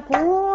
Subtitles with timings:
[0.00, 0.53] 国。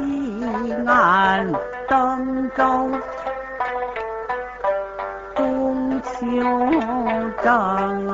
[0.00, 1.52] 西安
[1.88, 2.90] 登州，
[5.36, 6.10] 中秋
[7.42, 8.06] 正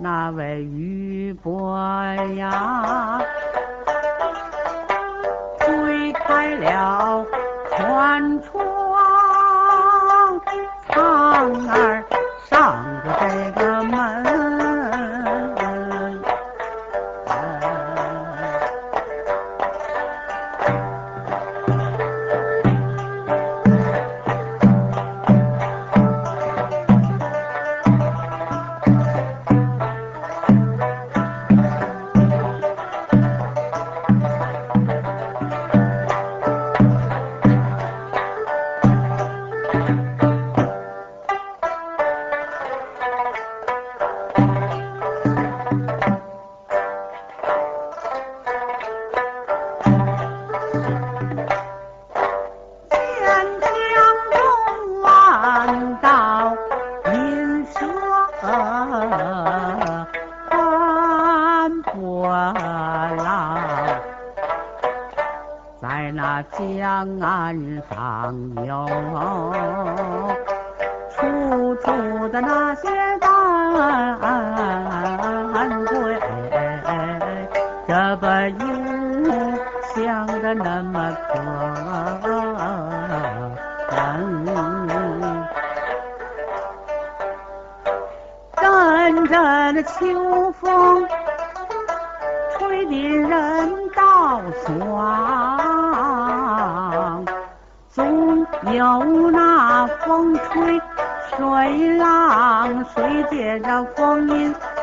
[0.00, 1.76] 那位渔伯
[2.36, 3.20] 呀，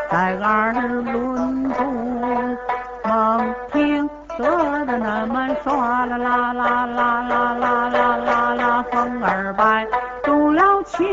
[0.10, 2.57] 在耳轮中，
[3.04, 9.88] 猛听得的那么唰啦啦啦啦啦啦啦啦啦，风儿摆
[10.24, 11.04] 动了秋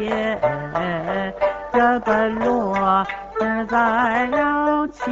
[0.00, 0.40] 叶，
[1.72, 3.06] 这个落
[3.38, 5.02] 是在了秋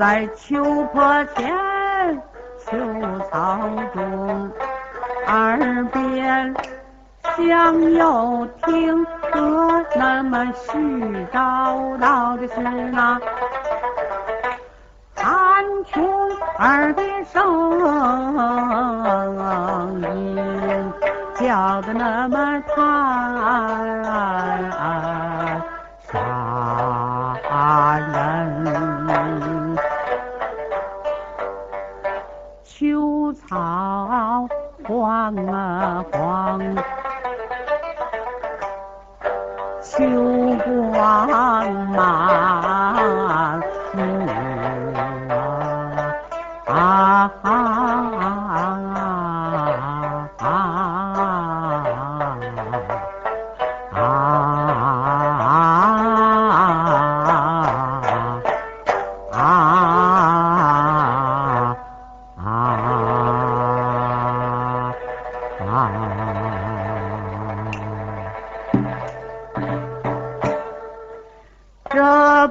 [0.00, 0.64] 在秋
[0.94, 1.54] 坡前、
[2.64, 2.70] 秋
[3.30, 3.58] 草
[3.92, 4.50] 中，
[5.26, 6.54] 耳边
[7.36, 13.20] 向右听得那么絮叨叨的是那
[15.16, 16.02] 寒穷
[16.56, 17.42] 儿的声
[20.00, 20.92] 音，
[21.34, 22.80] 叫的那么叹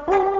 [0.09, 0.33] Boom!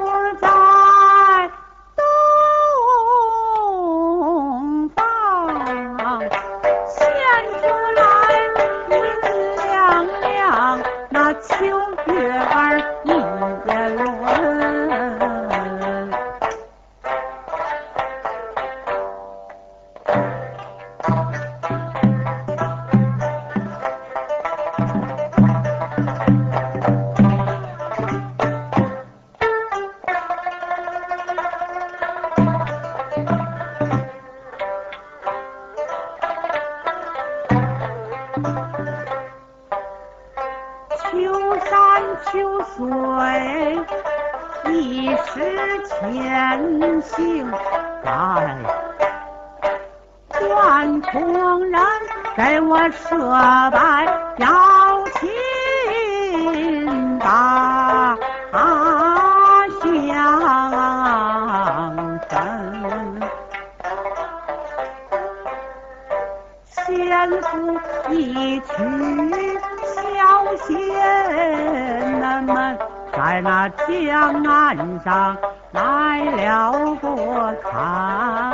[52.62, 53.18] 我设
[53.72, 54.06] 拜
[54.38, 54.48] 邀
[55.16, 55.28] 请
[57.20, 58.18] 大
[59.82, 59.84] 相
[62.30, 62.32] 声，
[66.66, 67.50] 先夫
[68.12, 68.66] 一曲。
[69.96, 69.98] 小
[70.58, 70.68] 仙
[72.46, 72.52] 们
[73.14, 75.38] 在那江岸上
[75.72, 75.78] 来
[76.26, 78.49] 了过看，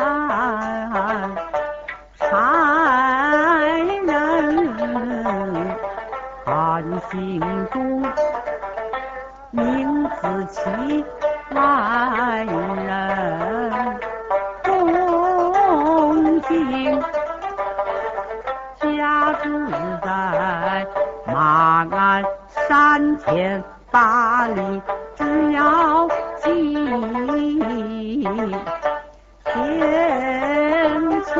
[29.45, 31.31] 天村。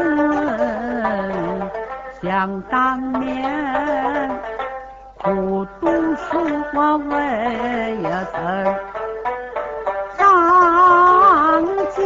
[2.22, 4.32] 想当年
[5.24, 6.40] 苦读书，
[6.74, 7.14] 我为
[8.32, 8.36] 僧
[10.18, 12.02] 上进，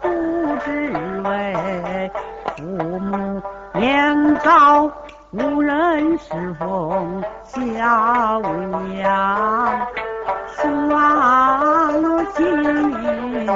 [0.00, 0.08] 不
[0.64, 0.68] 知
[1.24, 1.28] 为
[2.56, 2.62] 父
[2.98, 3.42] 母
[3.74, 4.90] 年高。
[5.32, 7.60] 无人侍奉小
[8.88, 9.86] 娘，
[10.48, 10.88] 双
[12.40, 13.46] 亲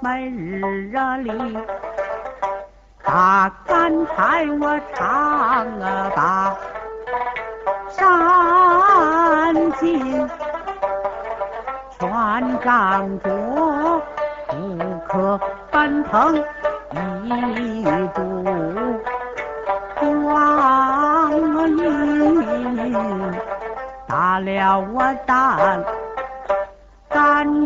[0.00, 1.58] 每日里
[3.04, 6.56] 打干柴我唱啊把
[7.90, 10.26] 山尽
[11.98, 14.02] 全仗着
[14.48, 15.38] 不可
[15.70, 16.34] 奔腾
[17.24, 18.46] 一步。
[20.00, 21.82] 光阴
[24.06, 25.84] 打了我胆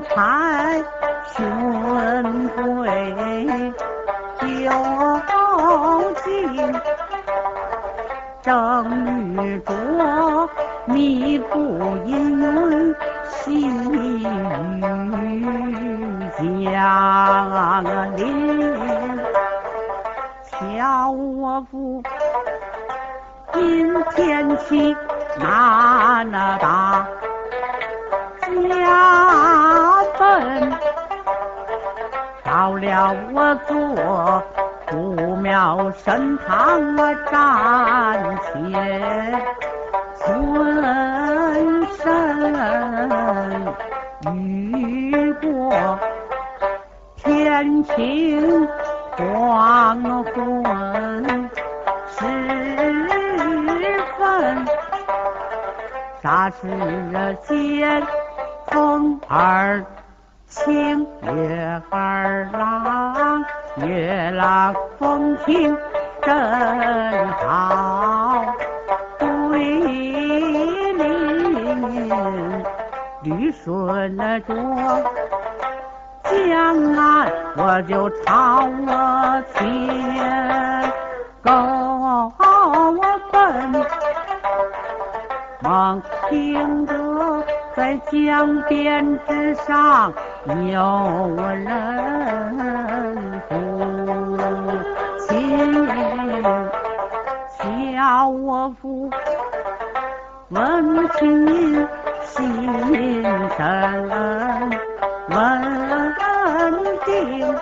[0.03, 0.83] 才
[1.35, 1.37] 寻
[2.51, 2.59] 回，
[4.41, 4.45] 究
[6.25, 6.27] 竟
[8.43, 8.45] 正
[9.37, 9.69] 遇着
[10.87, 11.59] 迷不
[12.07, 12.95] 阴云
[13.29, 14.81] 细雨降
[18.17, 18.21] 临。
[20.51, 22.03] 瞧我夫
[23.55, 23.61] 因
[24.15, 24.97] 天气
[35.91, 38.53] 庙神堂我暂且
[40.25, 40.25] 尊
[41.97, 42.01] 神
[44.33, 45.99] 遇过
[47.17, 48.69] 天晴。
[49.17, 51.51] 黄昏
[52.09, 52.19] 时
[54.17, 54.67] 分，
[56.23, 58.03] 霎时间
[58.69, 59.85] 风儿
[60.47, 63.45] 轻，月儿朗，
[63.87, 65.77] 月朗风清
[66.23, 68.45] 真好。
[69.19, 70.99] 桂林
[73.23, 74.45] 绿顺着。
[76.25, 79.59] 江岸我就朝我前
[81.43, 82.33] 高
[83.33, 83.85] 奔，
[85.65, 86.95] 望听得
[87.75, 90.13] 在江边之上
[90.71, 91.67] 有人
[98.01, 99.11] 小我夫
[100.49, 101.87] 问琴
[102.25, 103.23] 心
[103.59, 103.61] 深。
[105.29, 105.37] 稳
[107.05, 107.55] 定，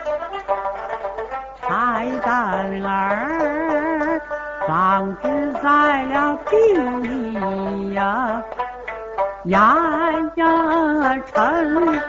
[1.61, 4.21] 柴担儿
[4.69, 8.41] 放置在了地呀，
[9.47, 9.77] 呀
[10.37, 10.47] 呀
[11.35, 12.01] 沉，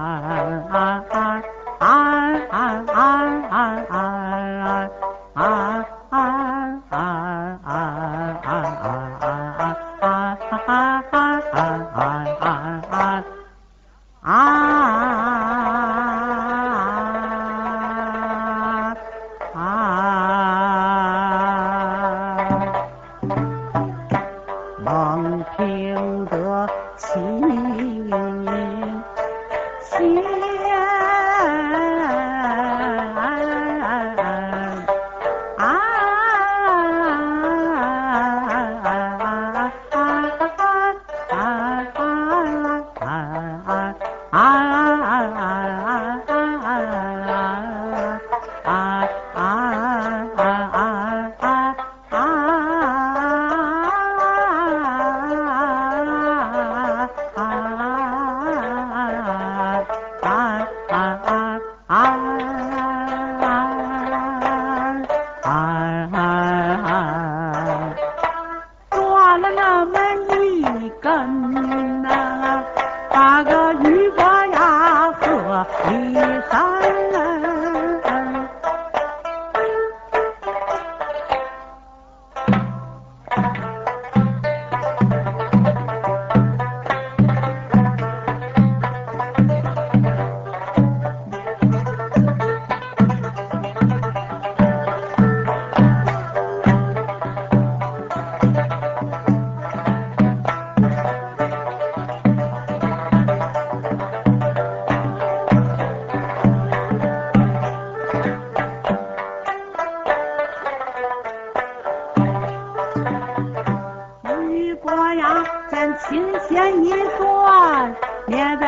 [0.00, 1.19] 啊啊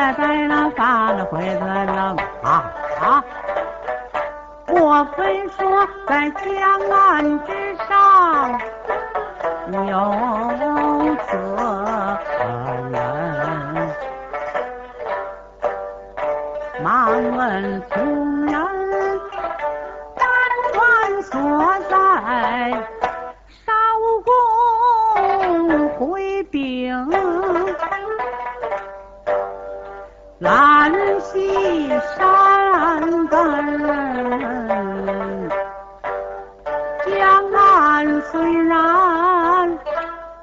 [0.03, 0.69] 在白狼
[1.13, 1.39] 了会
[2.43, 2.69] 啊
[2.99, 3.23] 啊？
[4.67, 7.53] 我虽说在江南之
[7.87, 8.59] 上
[9.71, 10.42] 有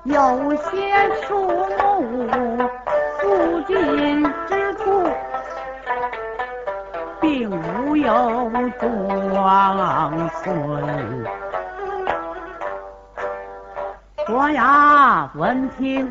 [0.04, 0.70] 有些
[1.22, 2.58] 树木
[3.18, 5.10] 附近之处
[7.20, 11.24] 并无有庄村
[14.26, 16.10] 伯牙闻听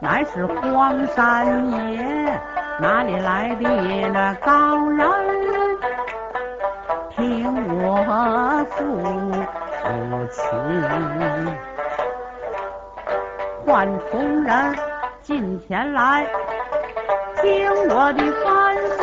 [0.00, 2.40] 乃是荒山野
[2.80, 3.68] 哪里来的
[4.12, 5.08] 那高人？
[7.10, 8.84] 听我诉
[9.82, 9.86] 苦
[10.30, 11.75] 情。
[13.66, 14.74] 唤同人
[15.22, 16.24] 进前来，
[17.42, 18.46] 听我的吩
[18.96, 19.02] 咐，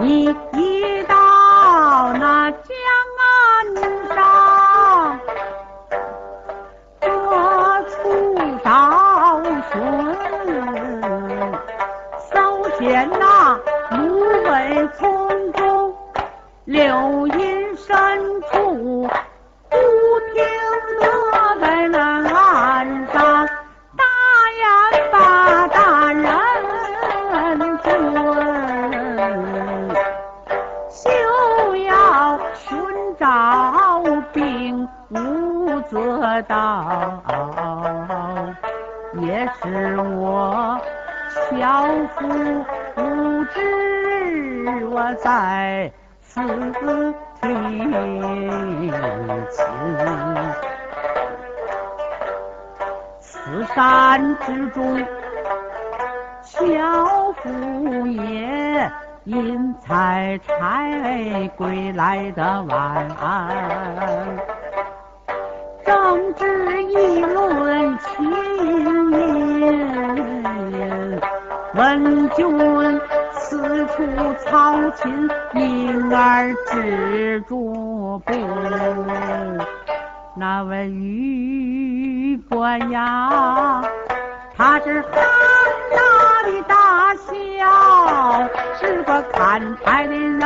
[0.00, 1.14] 你一到
[2.14, 2.66] 那江
[3.22, 3.24] 岸
[4.08, 5.20] 上，
[7.00, 7.06] 各
[7.90, 7.94] 处
[8.64, 8.68] 找
[9.70, 9.72] 寻，
[12.32, 12.34] 搜
[12.80, 13.22] 遍那
[13.96, 14.02] 芦
[14.50, 14.52] 苇
[14.98, 15.94] 丛中
[16.64, 17.33] 柳叶。
[71.74, 73.00] 问君
[73.32, 74.06] 此处
[74.44, 78.32] 操琴，因儿止住步。
[80.36, 83.82] 那位玉官呀，
[84.56, 85.12] 他是汉
[85.90, 90.40] 大的大校，是个砍柴的人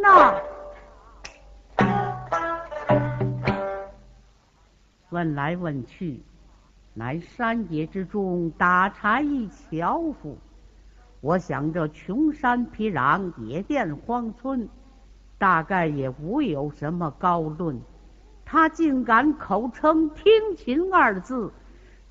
[0.00, 0.34] 呐。
[5.10, 6.22] 问来问去。
[6.98, 10.36] 乃山野之中打柴一樵夫。
[11.20, 14.68] 我想这穷山僻壤、野店荒村，
[15.38, 17.80] 大概也无有什么高论。
[18.44, 21.52] 他竟敢口称“听琴”二字，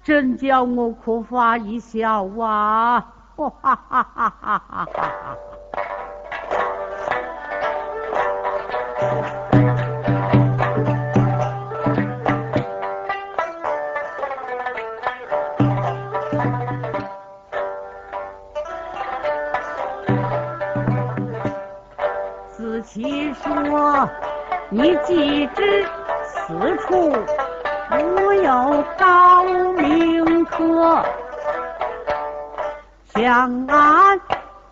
[0.03, 3.13] 真叫我苦发一笑啊！
[3.35, 5.37] 哈哈哈哈哈哈！
[24.79, 25.85] 你既知
[26.27, 27.11] 此处
[27.91, 29.43] 无有高
[29.75, 31.03] 明客，
[33.15, 34.21] 想俺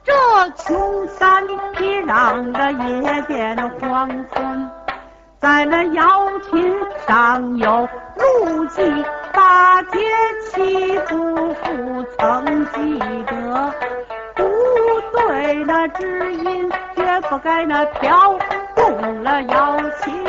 [0.03, 0.13] 这
[0.57, 4.69] 穷山僻壤的夜间荒村，
[5.39, 6.05] 在那瑶
[6.51, 8.83] 琴上有路迹
[9.33, 9.97] 八戒
[10.51, 13.73] 七夫妇曾记得，
[14.35, 14.43] 不
[15.17, 18.54] 对那知音，绝不该那挑动
[19.25, 20.24] 了邀请。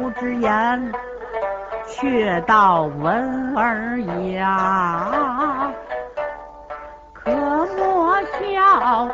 [0.00, 0.92] 樵夫之言，
[1.86, 4.00] 却道闻儿
[4.32, 5.70] 呀，
[7.12, 7.30] 可
[7.76, 9.06] 莫笑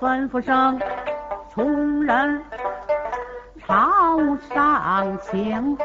[0.00, 0.80] 吩咐声
[1.54, 2.42] 从人。
[3.68, 4.18] 朝
[4.52, 5.78] 上请，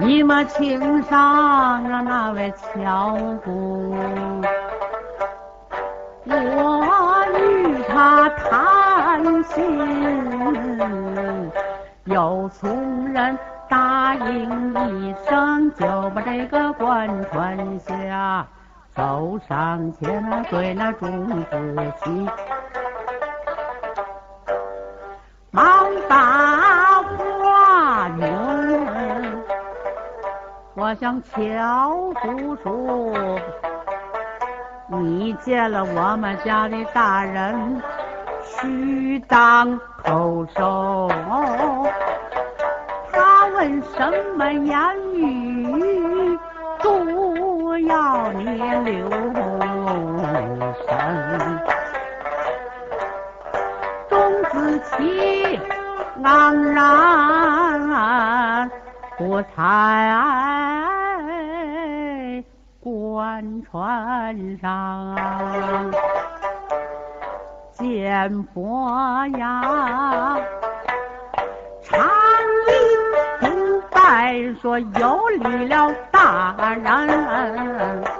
[0.00, 3.94] 你们请上啊那位樵夫，
[6.24, 11.52] 我与他谈心，
[12.04, 15.84] 有从人答应一声，就
[16.14, 18.46] 把这个官传下，
[18.96, 21.44] 走上前对那钟子
[22.02, 22.26] 期，
[25.50, 26.49] 忙打。
[30.90, 31.56] 我向樵
[32.14, 33.14] 夫说，
[34.88, 37.80] 你见了我们家的大人，
[38.42, 41.08] 须当口授。
[43.12, 44.76] 他问什么言
[45.14, 46.36] 语，
[46.82, 48.44] 都要你
[48.84, 49.08] 留
[50.88, 51.60] 神。
[54.08, 55.60] 钟子期
[56.24, 58.68] 昂然。
[59.22, 60.12] 我才
[62.80, 65.14] 官船上
[67.72, 70.38] 见佛呀，
[71.82, 72.00] 长
[72.66, 72.72] 礼
[73.40, 73.46] 不
[73.90, 78.19] 拜，说有礼了大人。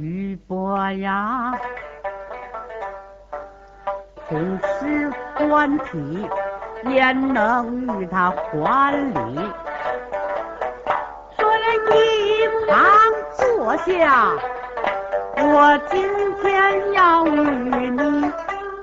[0.00, 1.52] 玉伯呀，
[4.28, 6.28] 同时观体，
[6.88, 9.36] 焉能与他还礼？
[11.36, 11.98] 说了一
[12.66, 12.76] 旁
[13.36, 14.32] 坐下，
[15.36, 15.94] 我今
[16.42, 18.32] 天要与你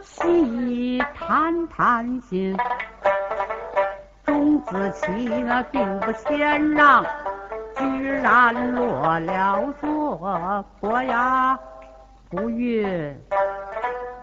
[0.01, 2.57] 细谈谈心。
[4.25, 7.05] 钟子期那并不谦让。
[7.77, 11.57] 居然落了座，伯牙
[12.29, 13.15] 不悦，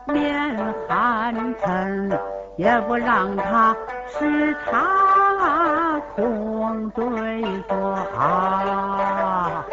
[0.07, 0.57] 面
[0.89, 2.19] 寒沉，
[2.57, 3.77] 也不让他
[4.09, 7.77] 吃茶空对坐
[8.17, 9.65] 啊。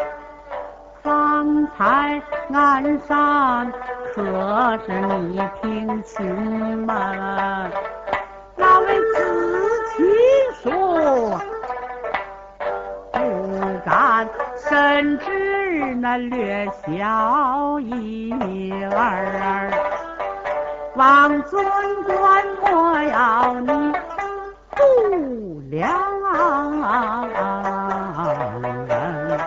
[1.02, 3.72] 方才岸上
[4.14, 7.70] 可是你听清吗？
[8.56, 9.16] 那位子
[9.96, 10.04] 期
[10.64, 11.40] 说。
[13.88, 19.72] 敢，甚至那略小一儿，
[20.96, 21.66] 王尊
[22.04, 23.94] 官莫要你
[24.76, 25.88] 不良
[28.90, 29.40] 人。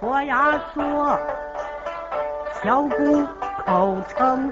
[0.00, 1.18] 伯牙说，
[2.62, 3.26] 小姑
[3.66, 4.50] 口称，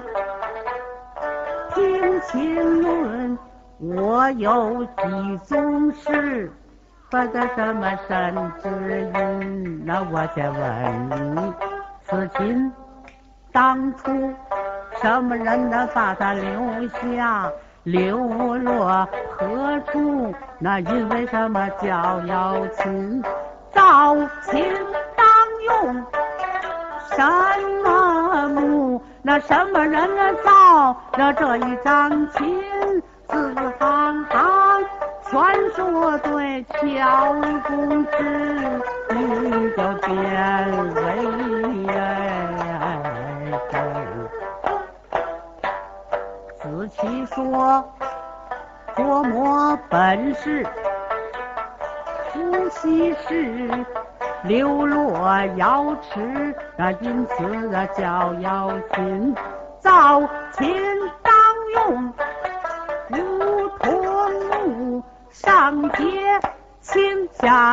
[1.75, 3.39] 听秦论，
[3.79, 6.53] 我有几宗事。
[7.13, 9.83] 说的什么神之音？
[9.85, 11.53] 那我先问你，
[12.07, 12.73] 此琴
[13.53, 14.33] 当初
[15.03, 16.43] 什么人能把它留
[16.89, 20.35] 下，流落何处？
[20.59, 23.23] 那因为什么叫瑶琴？
[23.75, 24.65] 造琴
[25.15, 25.27] 当
[25.67, 26.07] 用
[27.15, 27.23] 什
[27.85, 29.05] 么木？
[29.21, 30.09] 那什么人
[30.43, 32.72] 造了这一张琴？
[35.75, 37.35] 说对，乔
[37.67, 38.11] 公子
[39.11, 39.17] 你
[39.71, 40.11] 就变
[40.95, 41.01] 为
[43.71, 43.75] 真。
[46.61, 47.85] 子期说
[48.97, 50.67] 琢磨本事，
[52.33, 53.69] 呼吸时
[54.45, 56.55] 流落瑶池，
[57.01, 57.35] 因此
[57.99, 59.35] 叫瑶心，
[59.81, 60.21] 早
[60.53, 60.92] 前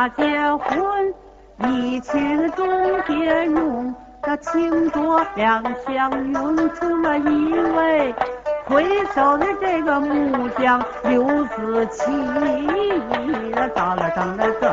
[0.00, 1.14] 下结婚，
[1.58, 2.66] 一情中
[3.06, 8.14] 结用，这情多两相拥，出了一位
[8.66, 12.04] 回首的这个木匠刘子期，
[13.74, 14.66] 到了等了这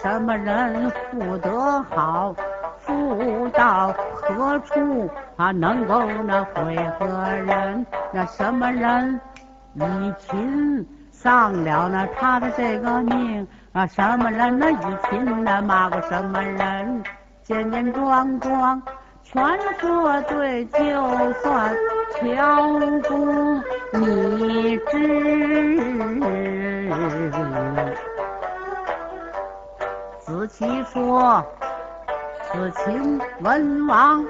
[0.00, 1.50] 什么人富得
[1.90, 2.34] 好？
[2.80, 5.10] 富到何处？
[5.36, 7.06] 他能够那会何
[7.46, 7.84] 人？
[8.12, 9.20] 那什么人
[9.74, 13.46] 一亲丧了那他的这个命？
[13.72, 17.02] 啊，什么人那一亲那骂过什么人？
[17.42, 18.80] 简简装装。
[19.24, 19.42] 全
[19.78, 20.78] 说对，就
[21.42, 21.76] 算
[22.14, 22.78] 乔
[23.08, 24.98] 公你知。
[30.28, 31.42] 子期说，
[32.44, 34.22] 此情文王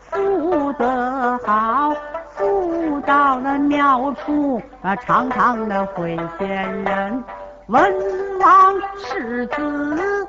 [0.00, 1.92] 富得好，
[2.30, 7.24] 富到了庙处，啊，常常的会仙人。
[7.68, 7.94] 文
[8.40, 10.26] 王世子。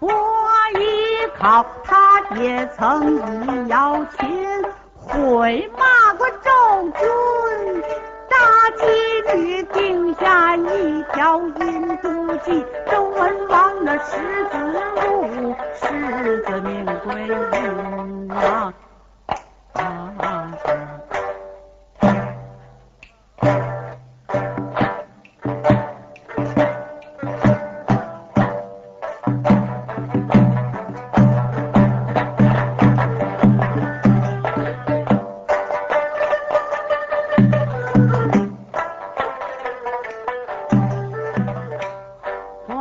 [0.00, 0.10] 我
[0.74, 4.64] 依靠他，也曾以瑶琴
[4.96, 6.50] 会骂过周
[6.98, 7.82] 君，
[8.72, 14.16] 妻女定下一条阴毒计，周文王的十
[14.50, 14.58] 子
[14.96, 18.28] 路，世子命归阴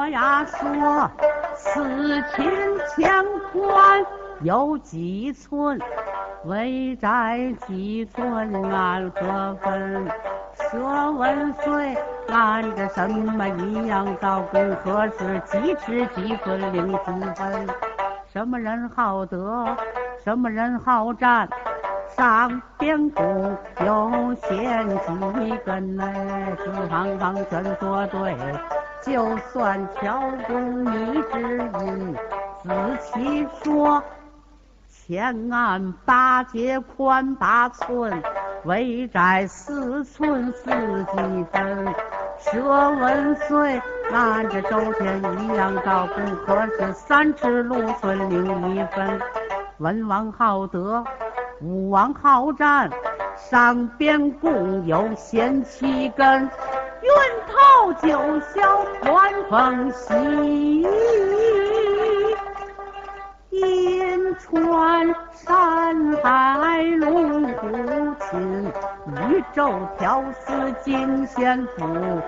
[0.09, 1.09] 牙说
[1.55, 1.83] 此
[2.35, 2.51] 秦
[2.97, 4.05] 乾坤。
[4.41, 5.79] 有几寸，
[6.43, 10.07] 围宅几寸，按何分？
[10.69, 11.97] 说文岁，
[12.29, 14.75] 按着什么一样高跟？
[14.77, 16.97] 何时几尺几寸零几
[17.35, 17.67] 分？
[18.31, 19.65] 什么人好得？
[20.23, 21.47] 什么人好战？
[22.17, 25.99] 上边弓有弦几根？
[25.99, 28.35] 哎，四方方全说对，
[29.05, 32.15] 就算挑弓你只因，
[32.63, 34.03] 仔细说。
[34.89, 38.11] 前岸八节宽八寸，
[38.63, 41.93] 围窄四寸四几分。
[42.39, 43.79] 舍问岁，
[44.11, 49.19] 按着周天一样高，不可是三尺六寸零一分。
[49.77, 51.03] 文王好德，
[51.61, 52.89] 武王好战，
[53.37, 56.49] 上边共有贤七根，
[57.55, 58.09] 头九
[58.41, 60.85] 霄乱风袭。
[63.51, 67.69] 阴川山海龙虎
[68.19, 68.65] 亲，
[69.29, 70.51] 宇宙挑死
[70.83, 72.21] 惊仙府。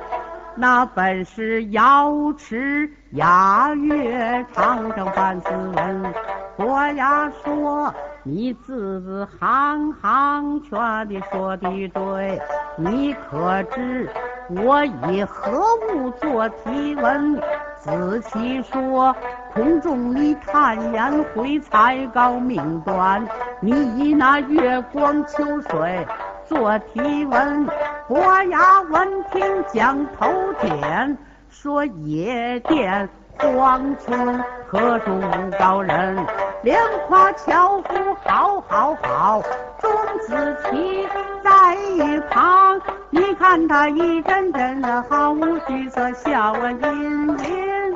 [0.55, 6.13] 那本是瑶池雅乐长城范子文。
[6.55, 12.41] 伯牙说，你字字行行全的说的对，
[12.77, 14.09] 你可知
[14.49, 15.61] 我以何
[15.93, 17.35] 物做题文？
[17.79, 19.13] 子期说，
[19.53, 23.25] 空中你探言回才高命短，
[23.59, 26.05] 你以那月光秋水
[26.45, 27.67] 做题文。
[28.07, 30.31] 伯牙闻听将头
[30.61, 31.17] 点，
[31.49, 33.07] 说野店
[33.37, 36.17] 荒村何处无高人？
[36.63, 37.93] 连夸樵夫
[38.25, 39.41] 好好好，
[39.81, 39.91] 钟
[40.27, 41.07] 子期
[41.43, 47.95] 在一旁，你看他一阵阵的毫无惧色，笑吟吟。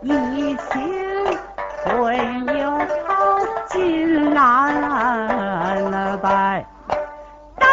[0.00, 1.36] 一情
[1.84, 2.16] 会
[2.58, 2.70] 有
[3.04, 4.72] 好进难
[6.22, 6.64] 白，
[7.58, 7.66] 到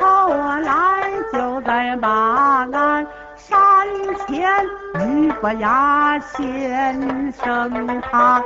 [0.00, 3.06] 后来就在马鞍
[3.36, 3.86] 山
[4.26, 8.42] 天玉不压先生他，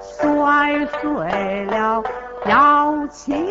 [0.00, 2.02] 摔碎了
[2.46, 3.46] 要请，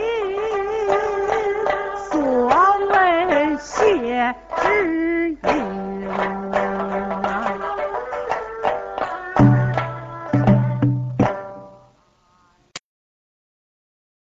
[2.10, 2.48] 所
[2.88, 5.79] 谓谢知音。